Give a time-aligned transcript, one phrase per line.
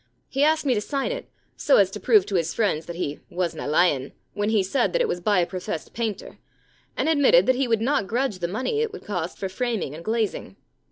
[0.29, 3.19] He asked me to sign it, so as to prove to his friends that he
[3.29, 6.39] wasna lying when he said that it was by a professed painter,
[6.97, 10.03] and admitted that he would not grudge the money it would cost for framing and
[10.03, 10.55] glazing.